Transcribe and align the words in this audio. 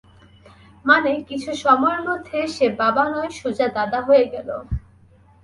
মানে 0.85 1.11
কিছু 1.29 1.51
সময়ের 1.55 2.01
মধ্যে 2.09 2.37
সে 2.47 2.65
বাবা 2.81 3.03
নয় 3.09 3.31
সোজা 3.39 3.67
দাদা 3.77 3.99
হয়ে 4.01 4.25
গেল। 4.33 4.49